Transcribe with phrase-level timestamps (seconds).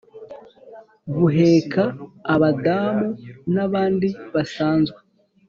[1.15, 1.83] Buheka
[2.33, 3.07] Abadamu
[3.53, 4.99] nabandi nabsanzwe